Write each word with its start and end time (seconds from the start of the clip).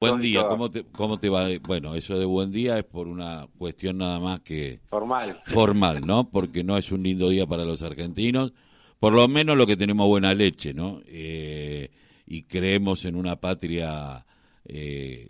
Buen 0.00 0.22
día, 0.22 0.48
¿cómo 0.48 0.70
te, 0.70 0.84
¿cómo 0.84 1.20
te 1.20 1.28
va? 1.28 1.46
Bueno, 1.66 1.94
eso 1.94 2.18
de 2.18 2.24
buen 2.24 2.50
día 2.50 2.78
es 2.78 2.84
por 2.84 3.06
una 3.06 3.46
cuestión 3.58 3.98
nada 3.98 4.18
más 4.18 4.40
que... 4.40 4.80
Formal. 4.86 5.42
Formal, 5.44 6.06
¿no? 6.06 6.30
Porque 6.30 6.64
no 6.64 6.78
es 6.78 6.90
un 6.90 7.02
lindo 7.02 7.28
día 7.28 7.46
para 7.46 7.66
los 7.66 7.82
argentinos. 7.82 8.54
Por 8.98 9.12
lo 9.12 9.28
menos 9.28 9.58
lo 9.58 9.66
que 9.66 9.76
tenemos 9.76 10.06
buena 10.08 10.32
leche, 10.32 10.72
¿no? 10.72 11.02
Eh, 11.04 11.90
y 12.26 12.44
creemos 12.44 13.04
en 13.04 13.14
una 13.14 13.36
patria... 13.36 14.24
Eh, 14.64 15.28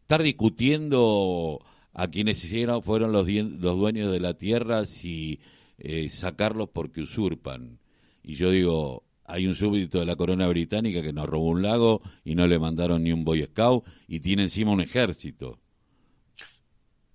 estar 0.00 0.20
discutiendo 0.20 1.64
a 1.92 2.08
quienes 2.08 2.44
hicieron, 2.44 2.82
fueron 2.82 3.12
los, 3.12 3.28
los 3.28 3.78
dueños 3.78 4.10
de 4.10 4.18
la 4.18 4.34
tierra 4.34 4.84
si 4.84 5.38
eh, 5.78 6.10
sacarlos 6.10 6.70
porque 6.70 7.02
usurpan. 7.02 7.78
Y 8.24 8.34
yo 8.34 8.50
digo, 8.50 9.04
hay 9.24 9.46
un 9.46 9.54
súbdito 9.54 10.00
de 10.00 10.06
la 10.06 10.16
corona 10.16 10.48
británica 10.48 11.02
que 11.02 11.12
nos 11.12 11.28
robó 11.28 11.48
un 11.48 11.62
lago 11.62 12.02
y 12.24 12.34
no 12.34 12.46
le 12.46 12.58
mandaron 12.58 13.02
ni 13.02 13.12
un 13.12 13.24
Boy 13.24 13.44
Scout 13.44 13.84
y 14.06 14.20
tiene 14.20 14.44
encima 14.44 14.72
un 14.72 14.80
ejército. 14.80 15.58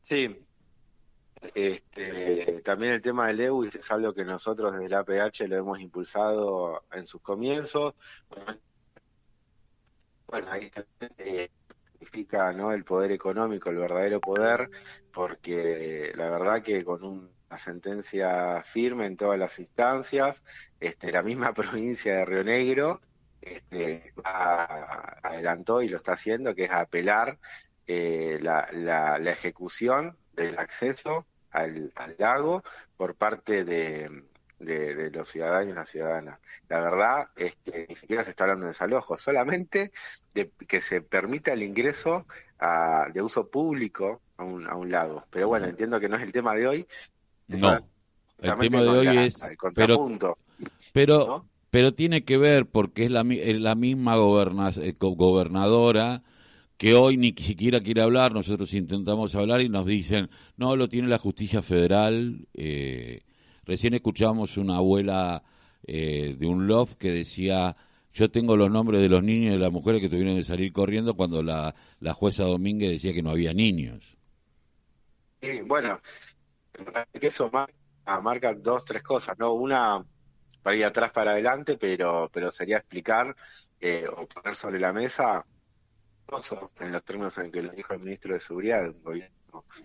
Sí. 0.01 0.35
Este, 1.53 2.61
también 2.63 2.93
el 2.93 3.01
tema 3.01 3.27
del 3.27 3.37
Lewis 3.37 3.75
es 3.75 3.91
algo 3.91 4.13
que 4.13 4.25
nosotros 4.25 4.73
desde 4.73 4.89
la 4.89 4.99
APH 4.99 5.47
lo 5.47 5.57
hemos 5.57 5.79
impulsado 5.79 6.83
en 6.91 7.05
sus 7.05 7.21
comienzos. 7.21 7.93
Bueno, 10.27 10.47
ahí 10.49 10.71
eh, 11.17 11.49
significa 11.93 12.51
¿no? 12.53 12.71
el 12.71 12.83
poder 12.83 13.11
económico, 13.11 13.69
el 13.69 13.77
verdadero 13.77 14.19
poder, 14.19 14.69
porque 15.13 16.11
la 16.15 16.29
verdad 16.29 16.63
que 16.63 16.83
con 16.83 17.03
un 17.03 17.36
la 17.49 17.57
sentencia 17.57 18.61
firme 18.63 19.05
en 19.05 19.17
todas 19.17 19.39
las 19.39 19.59
instancias. 19.59 20.43
Este, 20.79 21.11
la 21.11 21.23
misma 21.23 21.53
provincia 21.53 22.17
de 22.17 22.25
Río 22.25 22.43
Negro 22.43 23.01
este, 23.41 24.13
adelantó 24.23 25.81
y 25.81 25.89
lo 25.89 25.97
está 25.97 26.13
haciendo, 26.13 26.55
que 26.55 26.65
es 26.65 26.71
apelar 26.71 27.39
eh, 27.85 28.39
la, 28.41 28.67
la, 28.73 29.31
ejecución 29.31 30.17
del 30.33 30.57
acceso 30.57 31.25
al, 31.51 31.93
lago 32.17 32.63
por 32.97 33.15
parte 33.15 33.63
de, 33.63 34.23
de, 34.59 35.09
los 35.11 35.29
ciudadanos 35.29 35.69
y 35.69 35.73
las 35.73 35.89
ciudadanas. 35.89 36.39
La 36.67 36.81
verdad 36.81 37.29
es 37.35 37.55
que 37.63 37.85
ni 37.87 37.95
siquiera 37.95 38.23
se 38.23 38.31
está 38.31 38.43
hablando 38.43 38.65
de 38.65 38.71
desalojo, 38.71 39.17
solamente 39.17 39.91
de 40.33 40.51
que 40.67 40.81
se 40.81 41.01
permita 41.01 41.53
el 41.53 41.63
ingreso 41.63 42.25
de 43.13 43.21
uso 43.21 43.49
público 43.49 44.21
a 44.35 44.43
un, 44.43 44.67
a 44.67 44.75
un 44.75 44.91
lago. 44.91 45.25
Pero 45.29 45.47
bueno, 45.47 45.67
entiendo 45.67 45.99
que 45.99 46.09
no 46.09 46.17
es 46.17 46.23
el 46.23 46.31
tema 46.31 46.55
de 46.55 46.67
hoy, 46.67 46.87
no, 47.47 47.79
el 48.41 48.55
tema 48.57 48.81
de 48.81 48.87
hoy 48.89 49.07
es... 49.17 49.39
Pero, 49.73 50.09
pero, 50.93 51.45
pero 51.69 51.93
tiene 51.93 52.23
que 52.23 52.37
ver 52.37 52.65
porque 52.65 53.05
es 53.05 53.11
la, 53.11 53.23
la 53.23 53.75
misma 53.75 54.15
eh, 54.15 54.95
gobernadora 54.99 56.23
que 56.77 56.93
hoy 56.93 57.17
ni 57.17 57.33
siquiera 57.33 57.81
quiere 57.81 58.01
hablar, 58.01 58.33
nosotros 58.33 58.73
intentamos 58.73 59.33
hablar 59.35 59.61
y 59.61 59.69
nos 59.69 59.85
dicen, 59.85 60.29
no, 60.57 60.75
lo 60.75 60.87
tiene 60.87 61.07
la 61.07 61.17
justicia 61.17 61.61
federal. 61.63 62.47
Eh, 62.53 63.21
recién 63.65 63.95
escuchamos 63.95 64.57
una 64.57 64.77
abuela 64.77 65.43
eh, 65.87 66.35
de 66.37 66.45
un 66.45 66.67
loft 66.67 66.93
que 66.93 67.11
decía, 67.11 67.75
yo 68.13 68.29
tengo 68.29 68.55
los 68.55 68.69
nombres 68.69 69.01
de 69.01 69.09
los 69.09 69.23
niños 69.23 69.49
y 69.49 69.53
de 69.53 69.59
las 69.59 69.71
mujeres 69.71 70.01
que 70.01 70.09
tuvieron 70.09 70.35
que 70.35 70.43
salir 70.43 70.71
corriendo 70.71 71.15
cuando 71.15 71.41
la, 71.41 71.73
la 71.99 72.13
jueza 72.13 72.43
Domínguez 72.43 72.91
decía 72.91 73.13
que 73.13 73.23
no 73.23 73.31
había 73.31 73.53
niños. 73.53 74.03
Sí, 75.41 75.61
bueno, 75.65 75.99
que 77.13 77.27
eso 77.27 77.51
marca, 78.21 78.53
dos, 78.53 78.85
tres 78.85 79.03
cosas, 79.03 79.37
¿no? 79.37 79.53
Una, 79.53 80.05
para 80.61 80.75
ir 80.75 80.85
atrás 80.85 81.11
para 81.11 81.31
adelante, 81.31 81.77
pero, 81.77 82.29
pero 82.31 82.51
sería 82.51 82.77
explicar 82.77 83.35
eh, 83.79 84.07
o 84.09 84.27
poner 84.27 84.55
sobre 84.55 84.79
la 84.79 84.93
mesa, 84.93 85.45
en 86.79 86.91
los 86.91 87.03
términos 87.03 87.37
en 87.37 87.51
que 87.51 87.61
lo 87.61 87.71
dijo 87.71 87.93
el 87.93 87.99
ministro 87.99 88.33
de 88.33 88.39
Seguridad, 88.39 88.87
un 88.89 89.01
gobierno 89.01 89.37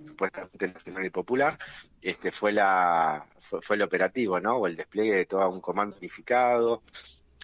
supuestamente 0.06 0.68
nacional 0.68 1.06
y 1.06 1.10
popular, 1.10 1.58
este 2.00 2.32
fue 2.32 2.52
la 2.52 3.26
fue, 3.40 3.76
el 3.76 3.82
operativo, 3.82 4.40
¿no? 4.40 4.56
O 4.56 4.66
el 4.66 4.76
despliegue 4.76 5.14
de 5.14 5.26
todo 5.26 5.48
un 5.48 5.60
comando 5.60 5.96
unificado, 5.96 6.82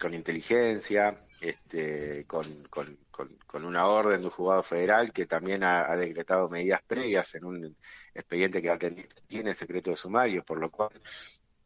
con 0.01 0.13
inteligencia, 0.13 1.17
este, 1.41 2.25
con, 2.25 2.43
con, 2.69 2.97
con, 3.45 3.65
una 3.65 3.87
orden 3.87 4.19
de 4.19 4.27
un 4.27 4.31
juzgado 4.31 4.63
federal 4.63 5.13
que 5.13 5.25
también 5.25 5.63
ha, 5.63 5.95
decretado 5.95 6.49
medidas 6.49 6.81
previas 6.85 7.33
en 7.35 7.45
un 7.45 7.77
expediente 8.13 8.61
que 8.61 9.07
tiene 9.27 9.53
secreto 9.53 9.91
de 9.91 9.97
sumario, 9.97 10.43
por 10.43 10.59
lo 10.59 10.69
cual 10.69 10.89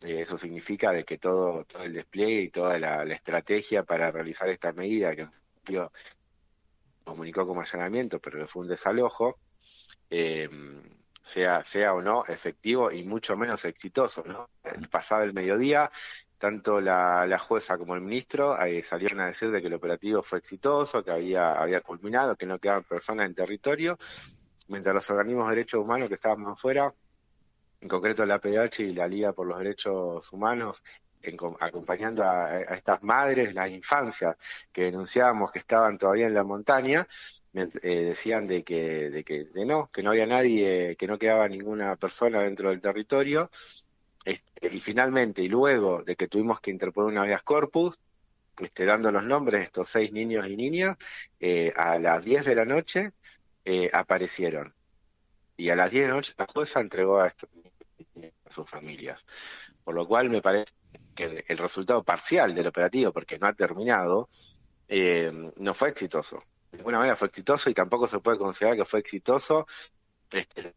eh, 0.04 0.22
eso 0.22 0.38
significa 0.38 0.92
de 0.92 1.04
que 1.04 1.18
todo, 1.18 1.66
todo 1.66 1.84
el 1.84 1.94
despliegue 1.94 2.42
y 2.42 2.50
toda 2.50 2.78
la, 2.78 3.04
estrategia 3.04 3.84
para 3.84 4.12
realizar 4.12 4.50
esta 4.50 4.74
medida, 4.74 5.16
que 5.16 5.28
comunicó 7.04 7.46
como 7.48 7.62
allanamiento, 7.62 8.20
pero 8.20 8.40
que 8.40 8.48
fue 8.48 8.64
un 8.64 8.70
desalojo, 8.70 9.40
eh, 10.10 10.50
sea, 11.24 11.64
sea 11.64 11.94
o 11.94 12.02
no 12.02 12.26
efectivo 12.26 12.92
y 12.92 13.04
mucho 13.04 13.36
menos 13.36 13.66
exitoso. 13.66 14.24
¿no? 14.26 14.50
El 14.64 14.88
pasado 14.90 15.24
el 15.24 15.34
mediodía 15.34 15.90
tanto 16.44 16.82
la, 16.82 17.40
jueza 17.40 17.78
como 17.78 17.96
el 17.96 18.02
ministro 18.02 18.62
eh, 18.62 18.84
salieron 18.84 19.22
a 19.22 19.28
decir 19.28 19.50
de 19.50 19.62
que 19.62 19.68
el 19.68 19.76
operativo 19.76 20.22
fue 20.22 20.40
exitoso, 20.40 21.02
que 21.02 21.12
había, 21.12 21.54
había 21.54 21.80
culminado, 21.80 22.36
que 22.36 22.46
no 22.46 22.60
quedaban 22.60 22.84
personas 22.84 23.28
en 23.28 23.34
territorio, 23.34 23.98
mientras 24.68 24.94
los 24.94 25.10
organismos 25.10 25.48
de 25.48 25.56
derechos 25.56 25.80
humanos 25.80 26.10
que 26.10 26.16
estábamos 26.16 26.52
afuera, 26.52 26.94
en 27.80 27.88
concreto 27.88 28.26
la 28.26 28.42
PDH 28.42 28.80
y 28.82 28.94
la 28.94 29.08
Liga 29.08 29.32
por 29.32 29.48
los 29.48 29.58
Derechos 29.58 30.34
Humanos, 30.34 30.84
acompañando 31.62 32.26
a, 32.26 32.60
estas 32.60 33.02
madres, 33.04 33.56
las 33.56 33.72
infancias 33.72 34.36
que 34.74 34.84
denunciábamos 34.84 35.50
que 35.50 35.60
estaban 35.60 35.98
todavía 35.98 36.28
en 36.28 36.34
la 36.34 36.44
montaña, 36.44 37.08
eh, 37.54 38.04
decían 38.04 38.48
de 38.48 38.66
que, 38.66 39.10
de 39.10 39.24
que 39.24 39.46
de 39.46 39.66
no, 39.66 39.90
que 39.90 40.04
no 40.04 40.10
había 40.10 40.26
nadie, 40.26 40.98
que 40.98 41.08
no 41.08 41.18
quedaba 41.18 41.48
ninguna 41.48 41.96
persona 41.96 42.42
dentro 42.42 42.70
del 42.70 42.82
territorio, 42.82 43.50
este, 44.26 44.76
y 44.76 44.80
finalmente, 44.80 45.42
y 45.42 45.50
luego 45.50 46.04
de 46.04 46.16
que 46.16 46.28
tuvimos 46.28 46.62
que 46.62 46.72
interponer 46.72 47.12
una 47.12 47.22
habeas 47.24 47.44
corpus, 47.44 48.00
este, 48.58 48.86
dando 48.86 49.12
los 49.12 49.24
nombres 49.24 49.62
de 49.62 49.66
estos 49.66 49.90
seis 49.90 50.12
niños 50.12 50.48
y 50.48 50.56
niñas, 50.56 50.98
eh, 51.40 51.74
a 51.76 52.00
las 52.00 52.24
10 52.24 52.46
de 52.46 52.56
la 52.56 52.66
noche 52.66 53.12
eh, 53.66 53.90
aparecieron. 53.94 54.74
Y 55.58 55.70
a 55.70 55.76
las 55.76 55.92
10 55.92 56.04
de 56.04 56.10
la 56.10 56.16
noche 56.16 56.34
la 56.38 56.48
jueza 56.48 56.80
entregó 56.80 57.20
a, 57.20 57.28
estos, 57.28 57.50
a 58.46 58.52
sus 58.52 58.70
familias. 58.70 59.26
Por 59.84 59.96
lo 59.96 60.08
cual 60.08 60.30
me 60.30 60.42
parece 60.42 60.72
que 61.16 61.44
el, 61.48 61.58
resultado 61.58 62.04
parcial 62.04 62.56
del 62.56 62.68
operativo, 62.68 63.12
porque 63.12 63.40
no 63.40 63.48
ha 63.48 63.54
terminado, 63.54 64.30
eh, 64.88 65.32
no 65.58 65.74
fue 65.74 65.90
exitoso. 65.90 66.44
De 66.72 66.78
ninguna 66.78 67.00
manera 67.00 67.16
fue 67.16 67.28
exitoso 67.28 67.70
y 67.70 67.74
tampoco 67.74 68.08
se 68.08 68.20
puede 68.20 68.38
considerar 68.38 68.78
que 68.78 68.86
fue 68.86 69.00
exitoso 69.00 69.68
este, 70.32 70.74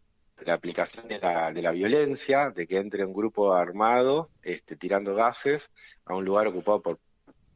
la 0.47 0.55
aplicación 0.55 1.09
de 1.09 1.19
la, 1.19 1.53
de 1.53 1.61
la 1.61 1.73
violencia, 1.73 2.51
de 2.51 2.67
que 2.67 2.79
entre 2.79 3.05
un 3.05 3.13
grupo 3.13 3.53
armado 3.53 4.31
este, 4.43 4.77
tirando 4.77 5.15
gases 5.15 5.71
a 6.05 6.15
un 6.15 6.25
lugar 6.25 6.47
ocupado 6.47 6.81
por 6.83 6.99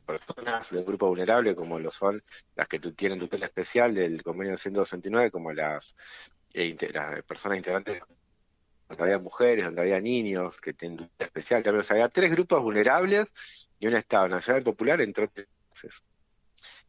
personas 0.05 0.71
de 0.71 0.79
un 0.79 0.85
grupo 0.85 1.07
vulnerable 1.07 1.55
como 1.55 1.79
lo 1.79 1.91
son 1.93 2.23
las 2.57 2.67
que 2.67 2.81
tienen 2.81 3.21
tutela 3.21 3.47
especial 3.47 3.95
del 3.95 4.23
convenio 4.25 4.57
169 4.57 5.31
como 5.31 5.53
las, 5.53 5.97
eh, 6.53 6.77
las 6.93 7.23
personas 7.23 7.59
integrantes 7.59 8.03
donde 8.89 9.05
había 9.05 9.19
mujeres, 9.19 9.67
donde 9.67 9.83
había 9.83 10.01
niños 10.01 10.61
que 10.61 10.73
tienen 10.73 10.99
tutela 10.99 11.27
especial, 11.27 11.63
también 11.63 11.85
o 11.89 11.93
había 11.93 12.09
tres 12.09 12.31
grupos 12.33 12.61
vulnerables 12.61 13.29
y 13.79 13.87
un 13.87 13.95
Estado 13.95 14.29
Nacional 14.29 14.65
Popular 14.65 15.01
entre 15.01 15.27
otros. 15.27 15.47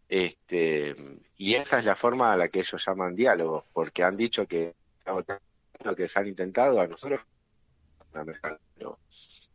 Este, 0.10 0.96
y 1.38 1.54
esa 1.54 1.78
es 1.78 1.86
la 1.86 1.96
forma 1.96 2.34
a 2.34 2.38
la 2.38 2.50
que 2.50 2.60
ellos 2.60 2.84
llaman 2.84 3.16
diálogo, 3.16 3.66
porque 3.72 4.04
han 4.04 4.18
dicho 4.18 4.48
que 4.48 4.74
que 5.96 6.08
se 6.08 6.20
han 6.20 6.28
intentado 6.28 6.80
a 6.80 6.88
nosotros. 6.88 7.22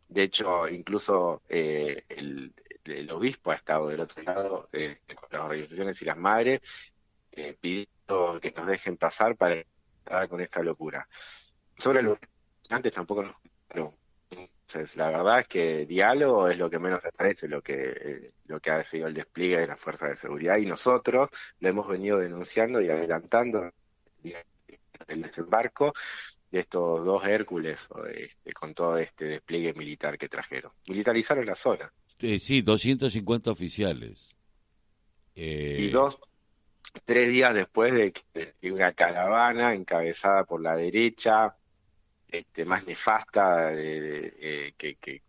De 0.09 0.23
hecho, 0.23 0.67
incluso 0.67 1.41
eh, 1.49 2.05
el, 2.09 2.53
obispo 3.11 3.51
ha 3.51 3.55
estado 3.55 3.89
del 3.89 3.99
otro 3.99 4.23
lado 4.23 4.69
eh, 4.71 4.99
con 5.07 5.29
las 5.31 5.41
organizaciones 5.41 6.01
y 6.01 6.05
las 6.05 6.17
madres 6.17 6.61
eh, 7.31 7.55
pidiendo 7.59 8.39
que 8.41 8.53
nos 8.55 8.67
dejen 8.67 8.97
pasar 8.97 9.35
para 9.35 9.63
con 10.29 10.39
esta 10.39 10.63
locura. 10.63 11.07
Sobre 11.77 12.01
los 12.01 12.17
antes 12.69 12.93
tampoco 12.93 13.23
nos 13.23 13.35
entonces, 14.67 14.97
la 14.97 15.09
verdad 15.09 15.39
es 15.39 15.47
que 15.47 15.85
diálogo 15.85 16.49
es 16.49 16.57
lo 16.57 16.69
que 16.69 16.77
menos 16.77 17.01
me 17.01 17.11
parece 17.13 17.47
lo 17.47 17.61
que 17.61 18.33
lo 18.47 18.59
que 18.59 18.71
ha 18.71 18.83
sido 18.83 19.07
el 19.07 19.13
despliegue 19.13 19.61
de 19.61 19.67
las 19.67 19.79
fuerzas 19.79 20.09
de 20.09 20.15
seguridad 20.17 20.57
y 20.57 20.65
nosotros 20.65 21.29
lo 21.59 21.69
hemos 21.69 21.87
venido 21.87 22.17
denunciando 22.17 22.81
y 22.81 22.89
adelantando 22.89 23.71
el 25.07 25.21
desembarco 25.21 25.93
de 26.51 26.59
estos 26.61 27.05
dos 27.05 27.25
Hércules 27.25 27.87
este, 28.13 28.53
con 28.53 28.73
todo 28.73 28.97
este 28.97 29.25
despliegue 29.25 29.73
militar 29.73 30.17
que 30.17 30.29
trajeron. 30.29 30.71
Militarizaron 30.87 31.45
la 31.45 31.55
zona. 31.55 31.91
Eh, 32.19 32.39
sí, 32.39 32.61
250 32.61 33.51
oficiales. 33.51 34.37
Eh... 35.35 35.77
Y 35.79 35.89
dos, 35.89 36.19
tres 37.05 37.29
días 37.29 37.53
después 37.53 37.93
de 37.93 38.11
que 38.11 38.71
una 38.71 38.93
caravana 38.93 39.73
encabezada 39.73 40.45
por 40.45 40.61
la 40.61 40.75
derecha, 40.75 41.55
este, 42.27 42.65
más 42.65 42.85
nefasta 42.85 43.67
de, 43.67 44.73
que, 44.77 44.95
que, 44.95 45.21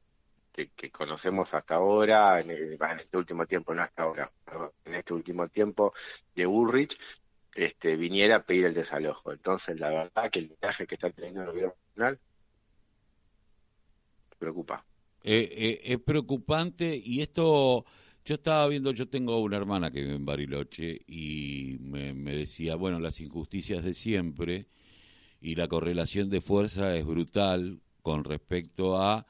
que, 0.52 0.90
conocemos 0.90 1.54
hasta 1.54 1.76
ahora, 1.76 2.40
en, 2.40 2.50
en, 2.50 3.00
este 3.00 3.18
último 3.18 3.46
tiempo, 3.46 3.74
no 3.74 3.82
hasta 3.82 4.04
ahora, 4.04 4.32
en 4.84 4.94
este 4.94 5.14
último 5.14 5.46
tiempo, 5.48 5.92
de 6.34 6.46
Ulrich, 6.46 6.98
este, 7.54 7.96
viniera 7.96 8.36
a 8.36 8.42
pedir 8.44 8.66
el 8.66 8.74
desalojo. 8.74 9.32
Entonces, 9.32 9.78
la 9.78 9.90
verdad 9.90 10.30
que 10.30 10.40
el 10.40 10.56
viaje 10.60 10.86
que 10.86 10.94
está 10.94 11.10
teniendo 11.10 11.42
el 11.42 11.48
gobierno 11.48 11.74
nacional 11.88 12.20
preocupa. 14.38 14.84
Eh, 15.24 15.48
eh, 15.50 15.80
es 15.84 15.98
preocupante 16.00 17.00
y 17.04 17.20
esto, 17.20 17.84
yo 18.24 18.34
estaba 18.36 18.66
viendo, 18.68 18.92
yo 18.92 19.08
tengo 19.08 19.40
una 19.40 19.56
hermana 19.56 19.90
que 19.90 20.02
vive 20.02 20.14
en 20.14 20.24
Bariloche 20.24 21.00
y 21.06 21.76
me, 21.80 22.14
me 22.14 22.36
decía, 22.36 22.76
bueno, 22.76 23.00
las 23.00 23.20
injusticias 23.20 23.84
de 23.84 23.94
siempre 23.94 24.68
y 25.40 25.56
la 25.56 25.68
correlación 25.68 26.30
de 26.30 26.40
fuerza 26.40 26.96
es 26.96 27.04
brutal 27.04 27.80
con 28.02 28.24
respecto 28.24 29.00
a 29.00 29.26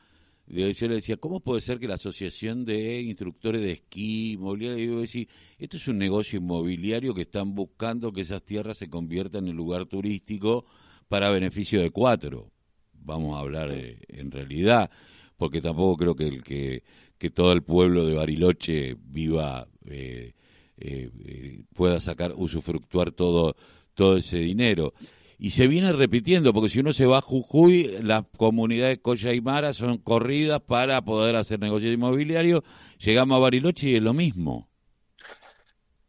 yo 0.48 0.88
le 0.88 0.94
decía, 0.94 1.18
¿cómo 1.18 1.40
puede 1.40 1.60
ser 1.60 1.78
que 1.78 1.86
la 1.86 1.94
Asociación 1.94 2.64
de 2.64 3.02
Instructores 3.02 3.60
de 3.60 3.72
Esquí 3.72 4.32
Inmobiliario, 4.32 4.76
digo, 4.76 5.00
decir, 5.00 5.28
esto 5.58 5.76
es 5.76 5.88
un 5.88 5.98
negocio 5.98 6.38
inmobiliario 6.38 7.14
que 7.14 7.22
están 7.22 7.54
buscando 7.54 8.12
que 8.12 8.22
esas 8.22 8.42
tierras 8.42 8.78
se 8.78 8.88
conviertan 8.88 9.46
en 9.46 9.56
lugar 9.56 9.84
turístico 9.86 10.64
para 11.08 11.30
beneficio 11.30 11.82
de 11.82 11.90
cuatro? 11.90 12.50
Vamos 12.94 13.36
a 13.36 13.40
hablar 13.40 13.70
eh, 13.72 13.98
en 14.08 14.30
realidad, 14.30 14.90
porque 15.36 15.60
tampoco 15.60 15.96
creo 15.98 16.16
que 16.16 16.28
el 16.28 16.42
que, 16.42 16.82
que 17.18 17.30
todo 17.30 17.52
el 17.52 17.62
pueblo 17.62 18.06
de 18.06 18.14
Bariloche 18.14 18.96
viva, 18.98 19.68
eh, 19.86 20.32
eh, 20.78 21.62
pueda 21.74 22.00
sacar, 22.00 22.32
usufructuar 22.34 23.12
todo, 23.12 23.54
todo 23.94 24.16
ese 24.16 24.38
dinero 24.38 24.94
y 25.38 25.50
se 25.50 25.68
viene 25.68 25.92
repitiendo, 25.92 26.52
porque 26.52 26.68
si 26.68 26.80
uno 26.80 26.92
se 26.92 27.06
va 27.06 27.18
a 27.18 27.22
Jujuy, 27.22 27.98
las 28.02 28.24
comunidades 28.36 28.98
Coya 28.98 29.32
y 29.32 29.40
Mara 29.40 29.72
son 29.72 29.98
corridas 29.98 30.60
para 30.60 31.00
poder 31.02 31.36
hacer 31.36 31.60
negocios 31.60 31.94
inmobiliarios, 31.94 32.62
llegamos 32.98 33.36
a 33.36 33.40
Bariloche 33.40 33.88
y 33.88 33.96
es 33.96 34.02
lo 34.02 34.14
mismo. 34.14 34.68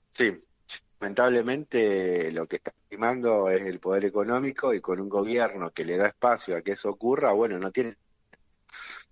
Sí, 0.10 0.34
lamentablemente 1.00 2.32
lo 2.32 2.48
que 2.48 2.56
está 2.56 2.74
primando 2.88 3.50
es 3.50 3.62
el 3.62 3.80
poder 3.80 4.06
económico 4.06 4.74
y 4.74 4.82
con 4.82 5.00
un 5.00 5.10
gobierno 5.10 5.70
que 5.70 5.86
le 5.86 5.98
da 5.98 6.08
espacio 6.08 6.58
a 6.58 6.62
que 6.62 6.72
eso 6.72 6.90
ocurra, 6.90 7.32
bueno, 7.32 7.60
no 7.60 7.72
tiene 7.72 7.96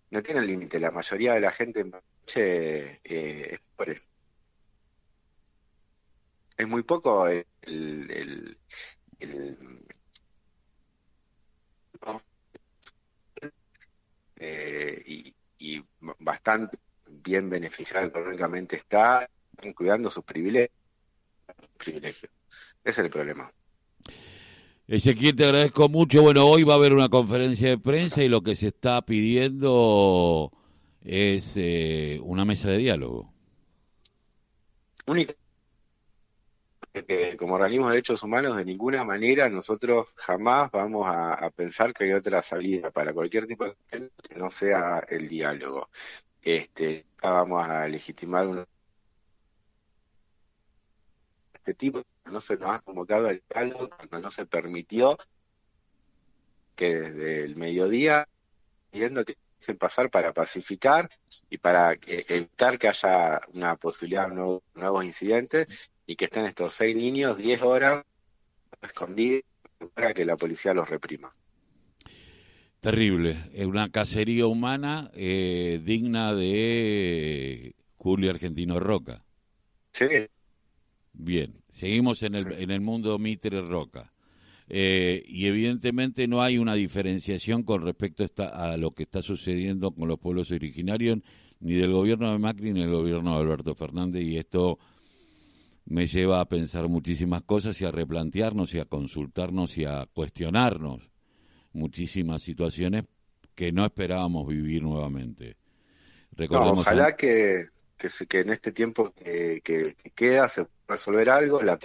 no 0.09 0.23
tiene 0.23 0.41
límite, 0.41 0.79
la 0.79 0.89
mayoría 0.89 1.33
de 1.33 1.41
la 1.41 1.51
gente 1.51 1.81
en 1.81 1.91
Bariloche 1.91 3.01
eh, 3.03 3.49
es 3.51 3.59
por 3.75 3.89
Es 6.57 6.67
muy 6.67 6.81
poco 6.81 7.27
el 7.27 8.57
eh, 14.37 15.03
y, 15.05 15.33
bastante 16.19 16.77
bien 17.09 17.49
beneficiado 17.49 18.07
económicamente 18.07 18.75
está, 18.75 19.29
cuidando 19.75 20.09
sus 20.09 20.23
privilegios. 20.23 20.71
Ese 21.79 22.29
es 22.83 22.97
el 22.99 23.09
problema. 23.09 23.51
Ezequiel, 24.87 25.35
te 25.35 25.45
agradezco 25.45 25.89
mucho. 25.89 26.21
Bueno, 26.21 26.45
hoy 26.45 26.63
va 26.63 26.73
a 26.73 26.77
haber 26.77 26.93
una 26.93 27.09
conferencia 27.09 27.69
de 27.69 27.77
prensa 27.77 28.23
y 28.23 28.29
lo 28.29 28.41
que 28.41 28.55
se 28.55 28.67
está 28.67 29.01
pidiendo 29.01 30.51
es 31.01 31.53
eh, 31.55 32.19
una 32.23 32.45
mesa 32.45 32.69
de 32.69 32.77
diálogo. 32.77 33.33
Única 35.07 35.33
que 37.05 37.37
como 37.37 37.55
organismo 37.55 37.87
de 37.87 37.93
derechos 37.93 38.23
humanos 38.23 38.57
de 38.57 38.65
ninguna 38.65 39.03
manera 39.03 39.49
nosotros 39.49 40.13
jamás 40.15 40.71
vamos 40.71 41.05
a, 41.07 41.49
pensar 41.51 41.93
que 41.93 42.05
hay 42.05 42.13
otra 42.13 42.41
salida 42.41 42.91
para 42.91 43.13
cualquier 43.13 43.47
tipo 43.47 43.65
de 43.65 43.75
que 43.91 44.35
no 44.35 44.49
sea 44.51 44.99
el 45.09 45.27
diálogo. 45.27 45.89
Este, 46.41 47.05
vamos 47.21 47.67
a 47.67 47.87
legitimar 47.87 48.47
un 48.47 48.65
este 51.53 51.73
tipo 51.73 52.01
no 52.25 52.39
se 52.39 52.57
nos 52.57 52.69
ha 52.69 52.79
convocado 52.79 53.27
al 53.27 53.43
diálogo 53.49 53.89
cuando 53.89 54.19
no 54.19 54.31
se 54.31 54.45
permitió 54.45 55.17
que 56.75 56.95
desde 56.95 57.43
el 57.43 57.55
mediodía 57.57 58.27
viendo 58.91 59.25
que 59.25 59.35
pasar 59.77 60.09
para 60.09 60.33
pacificar 60.33 61.09
y 61.49 61.57
para 61.57 61.97
evitar 62.05 62.77
que 62.79 62.87
haya 62.87 63.41
una 63.53 63.75
posibilidad 63.75 64.29
de 64.29 64.61
nuevos 64.75 65.03
incidentes 65.03 65.67
y 66.07 66.15
que 66.15 66.25
estén 66.25 66.45
estos 66.45 66.73
seis 66.73 66.95
niños 66.95 67.37
10 67.37 67.61
horas 67.61 68.03
escondidos 68.81 69.43
para 69.93 70.13
que 70.13 70.25
la 70.25 70.37
policía 70.37 70.73
los 70.73 70.89
reprima. 70.89 71.35
Terrible, 72.79 73.37
es 73.53 73.65
una 73.65 73.89
cacería 73.89 74.47
humana 74.47 75.11
eh, 75.13 75.81
digna 75.83 76.33
de 76.33 77.75
Julio 77.97 78.29
Argentino 78.29 78.79
Roca. 78.79 79.25
Sí. 79.91 80.05
Bien, 81.11 81.61
seguimos 81.73 82.23
en 82.23 82.35
el, 82.35 82.51
en 82.53 82.71
el 82.71 82.81
mundo 82.81 83.19
Mitre 83.19 83.61
Roca. 83.61 84.13
Eh, 84.69 85.23
y 85.27 85.47
evidentemente 85.47 86.27
no 86.27 86.41
hay 86.41 86.57
una 86.57 86.75
diferenciación 86.75 87.63
con 87.63 87.83
respecto 87.83 88.25
a, 88.43 88.73
a, 88.73 88.77
lo 88.77 88.91
que 88.91 89.03
está 89.03 89.21
sucediendo 89.21 89.91
con 89.91 90.07
los 90.07 90.19
pueblos 90.19 90.51
originarios, 90.51 91.19
ni 91.59 91.75
del 91.75 91.91
gobierno 91.91 92.31
de 92.31 92.37
Macri 92.37 92.73
ni 92.73 92.81
del 92.81 92.91
gobierno 92.91 93.35
de 93.35 93.41
Alberto 93.41 93.75
Fernández, 93.75 94.23
y 94.23 94.37
esto 94.37 94.77
me 95.89 96.05
lleva 96.05 96.41
a 96.41 96.45
pensar 96.45 96.87
muchísimas 96.89 97.43
cosas 97.43 97.79
y 97.81 97.85
a 97.85 97.91
replantearnos 97.91 98.73
y 98.73 98.79
a 98.79 98.85
consultarnos 98.85 99.77
y 99.77 99.85
a 99.85 100.05
cuestionarnos 100.13 101.09
muchísimas 101.71 102.41
situaciones 102.41 103.05
que 103.55 103.71
no 103.71 103.85
esperábamos 103.85 104.47
vivir 104.47 104.83
nuevamente. 104.83 105.55
ojalá 106.49 107.15
que, 107.15 107.67
que, 107.97 108.39
en 108.39 108.49
este 108.49 108.71
tiempo 108.71 109.13
que, 109.13 109.95
queda 110.13 110.49
se 110.49 110.65
pueda 110.65 110.75
resolver 110.89 111.29
algo, 111.29 111.61
la 111.61 111.79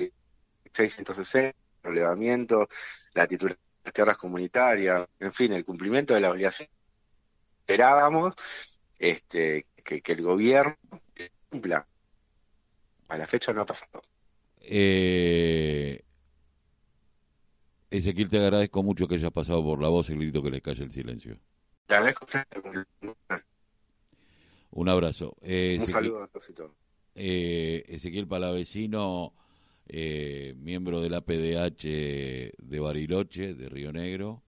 660, 0.72 1.48
el 1.48 1.54
relevamiento, 1.82 2.66
la 3.14 3.26
titularidad 3.26 3.60
de 3.60 3.84
las 3.84 3.94
tierras 3.94 4.16
comunitarias, 4.16 5.06
en 5.20 5.32
fin, 5.32 5.52
el 5.52 5.64
cumplimiento 5.64 6.14
de 6.14 6.20
la 6.20 6.30
obligación. 6.30 6.68
Esperábamos 7.60 8.34
este, 8.98 9.66
que, 9.84 10.02
que 10.02 10.12
el 10.12 10.22
gobierno 10.22 10.76
cumpla 11.48 11.86
a 13.12 13.18
la 13.18 13.26
fecha 13.26 13.52
no 13.52 13.60
ha 13.60 13.66
pasado. 13.66 14.00
Eh, 14.58 16.02
Ezequiel, 17.90 18.30
te 18.30 18.38
agradezco 18.38 18.82
mucho 18.82 19.06
que 19.06 19.16
hayas 19.16 19.32
pasado 19.32 19.62
por 19.62 19.82
la 19.82 19.88
voz 19.88 20.08
y 20.08 20.14
grito 20.14 20.42
que 20.42 20.50
les 20.50 20.62
calle 20.62 20.84
el 20.84 20.92
silencio. 20.92 21.38
Te 21.86 21.94
agradezco. 21.94 22.26
Un 24.70 24.88
abrazo. 24.88 25.36
Eh, 25.42 25.76
Un 25.78 25.86
saludo 25.86 26.22
a 26.22 26.30
eh, 27.14 27.84
Ezequiel 27.88 28.26
Palavecino, 28.26 29.34
eh, 29.86 30.54
miembro 30.56 31.02
de 31.02 31.10
la 31.10 31.20
PDH 31.20 32.54
de 32.56 32.80
Bariloche, 32.80 33.52
de 33.52 33.68
Río 33.68 33.92
Negro. 33.92 34.40